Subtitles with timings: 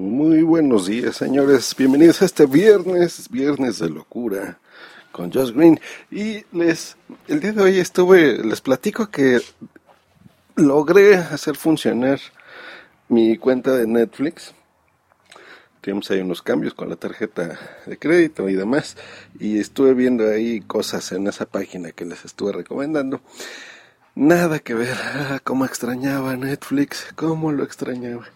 [0.00, 1.74] Muy buenos días, señores.
[1.76, 4.58] Bienvenidos a este viernes, viernes de locura
[5.12, 5.78] con Josh Green.
[6.10, 6.96] Y les,
[7.28, 9.42] el día de hoy estuve, les platico que
[10.56, 12.18] logré hacer funcionar
[13.10, 14.54] mi cuenta de Netflix.
[15.82, 18.96] Tenemos ahí unos cambios con la tarjeta de crédito y demás.
[19.38, 23.20] Y estuve viendo ahí cosas en esa página que les estuve recomendando.
[24.14, 24.96] Nada que ver.
[24.96, 27.12] Ah, cómo extrañaba Netflix.
[27.16, 28.26] Cómo lo extrañaba.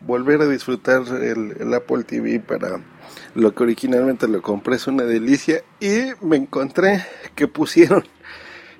[0.00, 2.80] Volver a disfrutar el, Apple TV para
[3.34, 5.62] lo que originalmente lo compré es una delicia.
[5.80, 8.04] Y me encontré que pusieron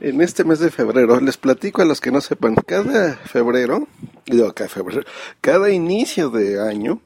[0.00, 3.86] en este mes de febrero, les platico a los que no sepan, cada febrero,
[4.26, 5.02] digo cada febrero,
[5.40, 7.00] cada inicio de año,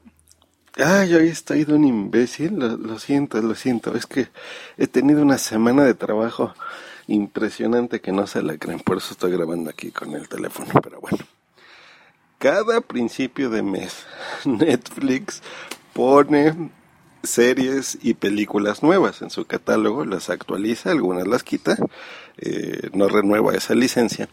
[0.77, 4.29] ay, hoy estoy de un imbécil, lo, lo, siento, lo siento, es que
[4.77, 6.55] he tenido una semana de trabajo
[7.05, 10.99] impresionante que no se la creen, por eso estoy grabando aquí con el teléfono, pero
[10.99, 11.19] bueno.
[12.37, 14.05] Cada principio de mes,
[14.45, 15.41] Netflix
[15.93, 16.69] pone
[17.23, 21.75] series y películas nuevas en su catálogo, las actualiza, algunas las quita,
[22.37, 24.29] eh, no renueva esa licencia,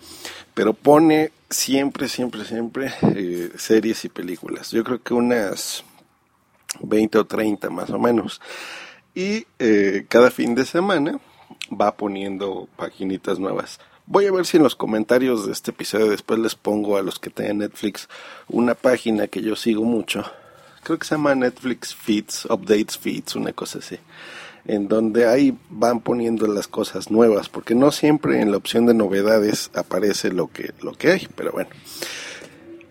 [0.52, 4.70] pero pone siempre, siempre, siempre eh, series y películas.
[4.70, 5.82] Yo creo que unas
[6.80, 8.40] 20 o 30 más o menos.
[9.14, 11.20] Y eh, cada fin de semana
[11.70, 13.78] va poniendo paginitas nuevas.
[14.06, 17.18] Voy a ver si en los comentarios de este episodio después les pongo a los
[17.18, 18.08] que tengan Netflix
[18.48, 20.24] una página que yo sigo mucho
[20.84, 23.98] creo que se llama Netflix Feeds, Updates Feeds, una cosa así,
[24.66, 28.94] en donde ahí van poniendo las cosas nuevas, porque no siempre en la opción de
[28.94, 31.70] novedades aparece lo que, lo que hay, pero bueno.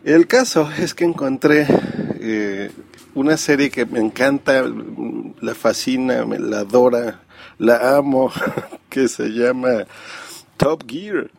[0.04, 1.66] El caso es que encontré
[2.20, 2.72] eh,
[3.14, 4.66] una serie que me encanta,
[5.40, 7.22] la fascina, me la adora,
[7.58, 8.32] la amo,
[8.90, 9.86] que se llama
[10.64, 11.30] Top Gear.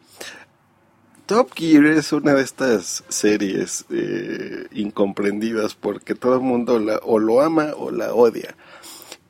[1.24, 7.40] Top Gear es una de estas series eh, incomprendidas porque todo el mundo o lo
[7.40, 8.54] ama o la odia.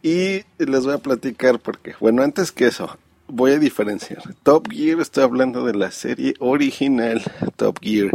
[0.03, 4.35] Y les voy a platicar porque, bueno, antes que eso, voy a diferenciar.
[4.43, 7.23] Top Gear, estoy hablando de la serie original
[7.55, 8.11] Top Gear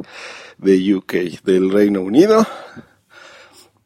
[0.57, 1.13] de UK,
[1.45, 2.45] del Reino Unido,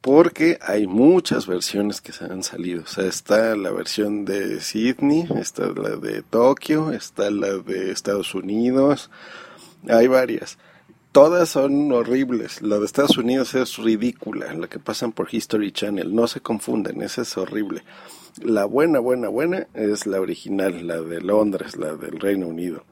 [0.04, 2.84] porque hay muchas versiones que se han salido.
[2.84, 8.36] O sea, está la versión de Sydney, está la de Tokio, está la de Estados
[8.36, 9.10] Unidos
[9.90, 10.58] hay varias.
[11.12, 12.62] Todas son horribles.
[12.62, 16.14] La de Estados Unidos es ridícula, la que pasan por History Channel.
[16.14, 17.84] No se confunden, esa es horrible.
[18.42, 22.84] La buena, buena, buena es la original, la de Londres, la del Reino Unido.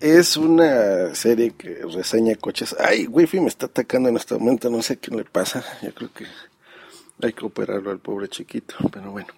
[0.00, 2.76] Es una serie que reseña coches.
[2.78, 5.64] Ay, Wifi me está atacando en este momento, no sé qué le pasa.
[5.82, 6.26] Yo creo que
[7.22, 9.28] hay que operarlo al pobre chiquito, pero bueno.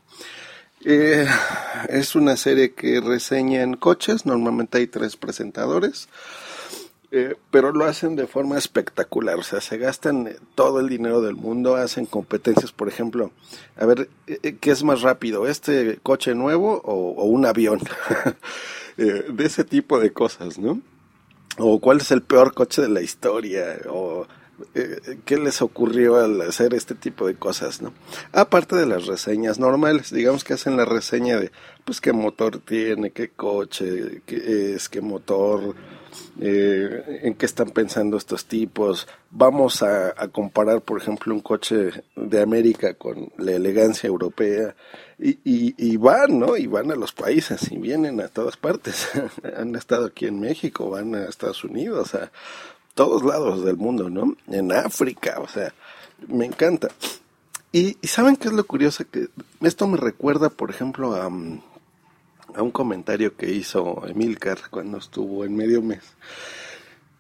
[0.85, 1.27] Eh,
[1.89, 6.09] es una serie que reseña en coches, normalmente hay tres presentadores.
[7.11, 11.37] Eh, pero lo hacen de forma espectacular, o sea, se gastan todo el dinero del
[11.37, 13.31] mundo, hacen competencias, por ejemplo,
[13.79, 17.81] a ver, eh, ¿qué es más rápido, este coche nuevo o, un avión?
[18.99, 20.81] Eh, de ese tipo de cosas, ¿no?
[21.59, 24.27] O cuál es el peor coche de la historia, o
[25.25, 27.93] qué les ocurrió al hacer este tipo de cosas, ¿no?
[28.33, 31.53] Aparte de las reseñas normales, digamos que hacen la reseña de,
[31.85, 35.77] pues, qué motor tiene, qué coche, qué es, qué motor
[36.41, 39.09] eh, en qué están pensando estos tipos.
[39.31, 44.75] Vamos a, comparar, por ejemplo, un coche de América con la elegancia europea
[45.19, 46.57] y, y, van, ¿no?
[46.57, 49.09] Y van a los países y vienen a todas partes.
[49.57, 52.31] Han estado aquí en México, van a Estados Unidos, a
[52.95, 54.37] todos lados del mundo, ¿no?
[54.47, 55.75] En África, o sea,
[56.29, 56.89] me encanta.
[57.73, 59.05] Y, y ¿saben qué es lo curioso?
[59.11, 59.29] Que
[59.61, 65.57] esto me recuerda, por ejemplo, a, a un comentario que hizo Emilcar cuando estuvo en
[65.57, 66.03] medio mes,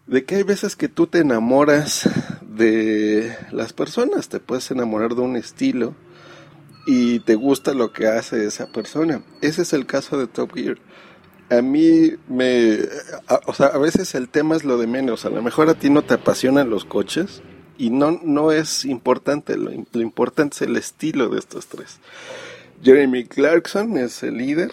[0.07, 2.09] de que hay veces que tú te enamoras
[2.43, 5.95] de las personas, te puedes enamorar de un estilo
[6.91, 9.23] y te gusta lo que hace esa persona.
[9.43, 10.79] Ese es el caso de Top Gear.
[11.51, 12.79] A mí me,
[13.47, 15.91] o sea, a veces el tema es lo de menos, a lo mejor a ti
[15.91, 17.43] no te apasionan los coches
[17.77, 21.99] y no, no es importante, lo, lo importante es el estilo de estos tres.
[22.83, 24.73] Jeremy Clarkson es el líder,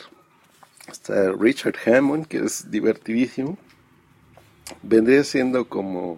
[0.90, 3.58] Está Richard Hammond, que es divertidísimo.
[4.84, 6.18] Vendría siendo como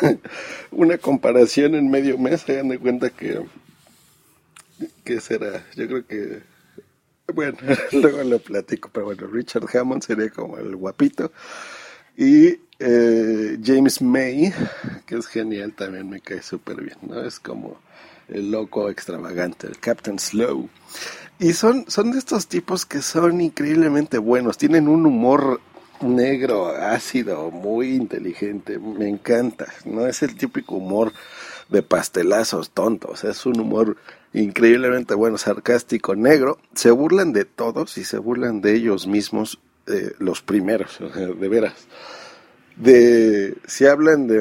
[0.70, 3.40] una comparación en medio mes, hagan de cuenta que,
[5.04, 5.64] ¿qué será?
[5.76, 6.42] Yo creo que,
[7.32, 7.58] bueno,
[7.92, 11.32] luego lo platico, pero bueno, Richard Hammond sería como el guapito
[12.16, 14.52] y eh, James May,
[15.06, 17.24] que es genial, también me cae súper bien, ¿no?
[17.24, 17.80] Es como
[18.28, 20.68] el loco extravagante, el Captain Slow.
[21.38, 25.60] Y son, son de estos tipos que son increíblemente buenos, tienen un humor
[26.00, 31.12] negro, ácido, muy inteligente, me encanta, no es el típico humor
[31.68, 33.96] de pastelazos tontos, es un humor
[34.34, 40.12] increíblemente bueno, sarcástico, negro, se burlan de todos y se burlan de ellos mismos, eh,
[40.18, 41.86] los primeros, de veras.
[43.66, 44.40] Si hablan de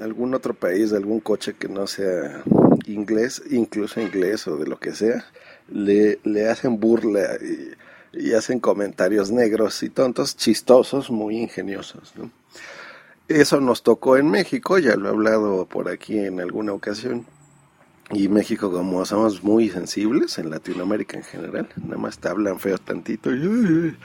[0.00, 2.44] algún otro país, de algún coche que no sea
[2.86, 5.26] inglés, incluso inglés o de lo que sea,
[5.68, 7.74] le hacen burla y,
[8.32, 12.14] hacen comentarios negros y tontos, chistosos, muy ingeniosos.
[13.28, 17.26] Eso nos tocó en México, ya lo he hablado por aquí en alguna ocasión.
[18.10, 22.78] Y México, como somos muy sensibles, en Latinoamérica en general, nada más te hablan feo
[22.78, 23.96] tantito y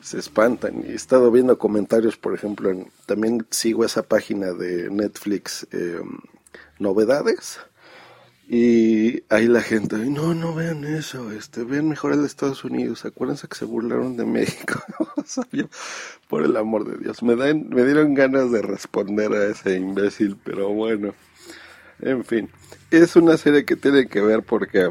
[0.00, 0.84] se espantan.
[0.86, 6.00] Y he estado viendo comentarios, por ejemplo, en, también sigo esa página de Netflix, eh,
[6.78, 7.58] Novedades,
[8.52, 13.04] y ahí la gente, no, no vean eso, este, vean mejor el de Estados Unidos,
[13.04, 14.82] acuérdense que se burlaron de México,
[16.28, 20.36] por el amor de Dios, me, dan, me dieron ganas de responder a ese imbécil,
[20.42, 21.14] pero bueno,
[22.02, 22.50] en fin,
[22.90, 24.90] es una serie que tiene que ver porque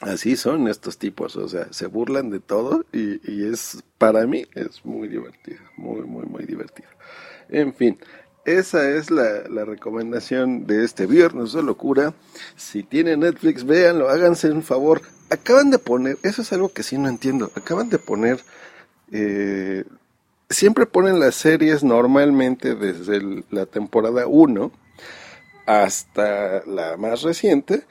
[0.00, 4.46] así son estos tipos, o sea, se burlan de todo y, y es, para mí,
[4.54, 6.88] es muy divertido, muy, muy, muy divertido.
[7.48, 7.98] En fin,
[8.44, 12.14] esa es la, la, recomendación de este viernes de locura.
[12.56, 15.02] Si tienen Netflix, véanlo, háganse un favor.
[15.30, 18.40] Acaban de poner, eso es algo que sí no entiendo, acaban de poner,
[19.12, 19.84] eh,
[20.50, 24.72] siempre ponen las series normalmente desde la temporada 1
[25.66, 27.84] hasta la más reciente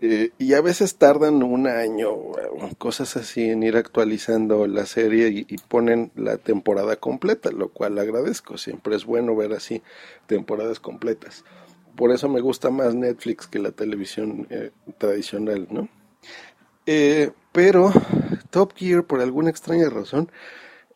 [0.00, 2.14] eh, y a veces tardan un año
[2.78, 8.58] cosas así en ir actualizando la serie y, ponen la temporada completa lo cual agradezco.
[8.58, 9.82] Siempre es bueno ver así
[10.26, 11.44] temporadas completas.
[11.96, 15.88] Por eso me gusta más Netflix que la televisión eh, tradicional no
[16.86, 17.92] eh, pero
[18.50, 20.30] Top Gear por alguna extraña razón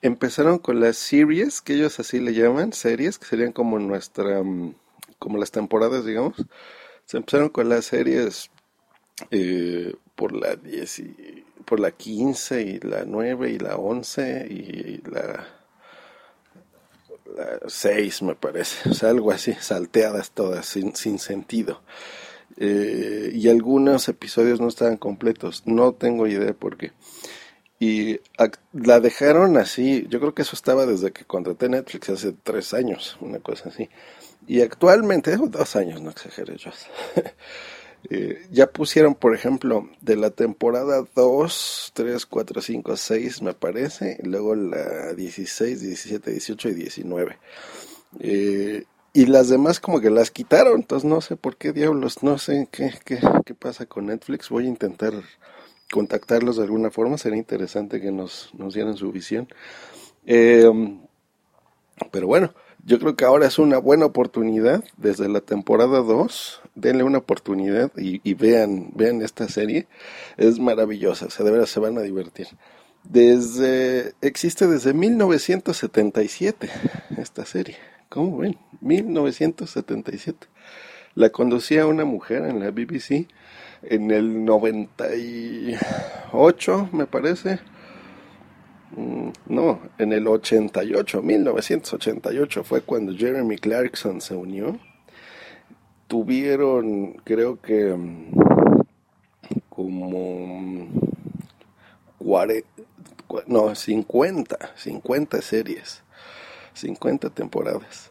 [0.03, 4.75] empezaron con las series que ellos así le llaman series que serían como nuestra mm,
[5.21, 6.35] como las temporadas, digamos,
[7.05, 8.51] se empezaron con las series
[9.31, 11.03] eh, por la 10
[11.65, 15.47] por la 15 y la 9 y la 11 y la,
[17.37, 21.83] la 6 me parece, o sea, algo así, salteadas todas, sin, sin sentido.
[22.57, 26.93] Eh, y algunos episodios no estaban completos, no tengo idea por qué.
[27.79, 28.21] Y
[28.73, 33.17] la dejaron así, yo creo que eso estaba desde que contraté Netflix hace tres años,
[33.21, 33.89] una cosa así.
[34.47, 36.71] Y actualmente, dos años, no exageré yo.
[38.09, 44.19] Eh, ya pusieron, por ejemplo, de la temporada 2, 3, 4, 5, 6, me parece,
[44.23, 47.39] y luego la 16, 17, 18 y 19.
[48.21, 52.39] Eh, y las demás como que las quitaron, entonces no sé por qué diablos, no
[52.39, 55.13] sé qué, qué, qué pasa con Netflix, voy a intentar
[55.93, 59.49] contactarlos de alguna forma, sería interesante que nos, nos dieran su visión.
[60.27, 60.71] Eh,
[62.11, 62.55] pero bueno,
[62.85, 66.63] yo creo que ahora es una buena oportunidad desde la temporada 2.
[66.75, 69.87] Denle una oportunidad y, vean, vean esta serie.
[70.37, 72.49] Es maravillosa, o sea, de verdad se van a divertir.
[73.05, 76.69] Desde, existe desde 1977
[77.19, 77.77] esta serie.
[78.09, 78.59] ¿Cómo ven?
[78.81, 80.49] 1977.
[81.15, 83.29] La conducía una mujer en la BBC
[83.83, 87.61] en el 98, me parece
[89.47, 94.79] no, en el 88, 1988 fue cuando Jeremy Clarkson se unió.
[96.09, 98.33] Tuvieron, creo que, mm,
[99.69, 100.89] como
[102.19, 102.69] 40,
[103.47, 106.03] no, 50, 50 series,
[106.75, 108.11] 50 temporadas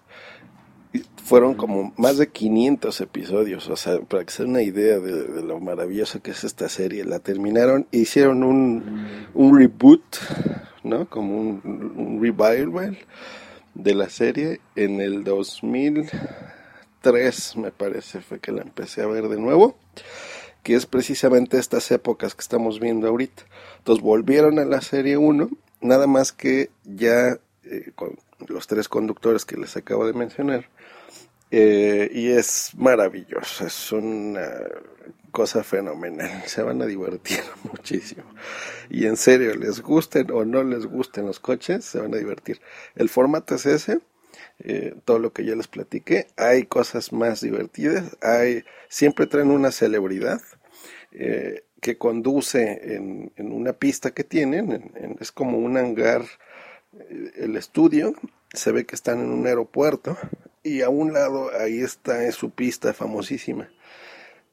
[1.23, 5.59] fueron como más de 500 episodios, o sea, para que se una idea de, lo
[5.59, 10.03] maravillosa que es esta serie, la terminaron, hicieron un, un reboot,
[10.89, 11.09] ¿no?
[11.09, 12.97] Como un, revival
[13.73, 19.39] de la serie en el 2003, me parece, fue que la empecé a ver de
[19.39, 19.77] nuevo,
[20.63, 23.43] que es precisamente estas épocas que estamos viendo ahorita.
[23.77, 25.49] Entonces volvieron a la serie 1,
[25.81, 28.17] nada más que ya eh, con
[28.47, 30.69] los tres conductores que les acabo de mencionar,
[31.51, 34.43] eh, y es maravilloso, es una
[35.31, 38.23] cosa fenomenal, se van a divertir muchísimo.
[38.89, 42.61] Y en serio, les gusten o no les gusten los coches, se van a divertir.
[42.95, 43.99] El formato es ese,
[44.59, 46.27] eh, todo lo que ya les platiqué.
[46.37, 50.41] Hay cosas más divertidas, hay, siempre traen una celebridad
[51.11, 56.23] eh, que conduce en, una pista que tienen, es como un hangar,
[56.93, 58.13] eh, el estudio,
[58.53, 60.17] se ve que están en un aeropuerto
[60.63, 63.69] y a un lado ahí está su pista famosísima.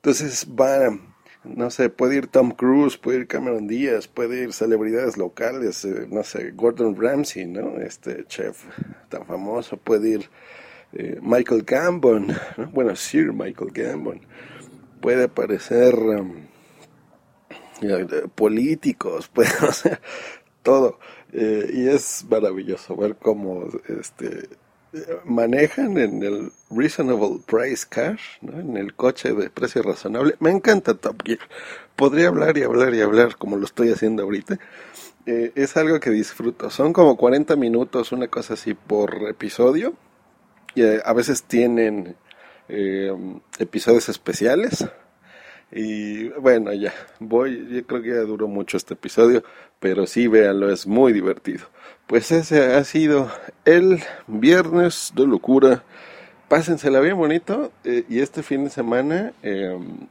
[0.06, 0.96] Entonces va
[1.42, 6.06] no sé, puede ir Tom Cruise, puede ir Cameron Díaz, puede ir celebridades locales, eh,
[6.08, 7.80] no sé, Gordon Ramsay, ¿no?
[7.80, 8.66] Este chef
[9.08, 10.30] tan famoso, puede ir
[10.92, 12.28] eh, Michael Gambon,
[12.72, 14.20] bueno, Sir Michael Gambon,
[15.00, 16.46] puede aparecer um,
[18.36, 19.72] políticos, puede, o
[20.62, 21.00] todo.
[21.32, 24.50] Eh, y es maravilloso ver cómo este
[25.24, 30.36] manejan en el reasonable price cash, en el coche de precio razonable.
[30.40, 31.40] Me encanta Top Gear.
[31.96, 34.58] Podría hablar y hablar y hablar como lo estoy haciendo ahorita.
[35.26, 36.70] Eh, es algo que disfruto.
[36.70, 39.94] Son como 40 minutos, una cosa así por episodio.
[40.74, 42.16] Y eh, a veces tienen
[42.68, 43.12] eh,
[43.58, 44.86] episodios especiales.
[45.72, 49.42] Y bueno, ya, voy, yo creo que ya duró mucho este episodio,
[49.80, 51.66] pero sí, véanlo, es muy divertido.
[52.06, 53.30] Pues ese ha sido
[53.64, 55.82] el viernes de locura.
[56.48, 60.06] Pásensela bien bonito eh, y este fin de semana, em,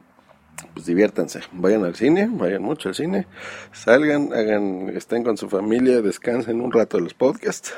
[0.74, 1.40] pues diviértanse.
[1.52, 3.26] Vayan al cine, vayan mucho al cine,
[3.72, 7.72] salgan, hagan, estén con su familia, descansen un rato de los podcasts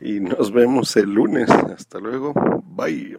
[0.00, 1.50] y nos vemos el lunes.
[1.50, 2.32] Hasta luego.
[2.64, 3.18] Bye.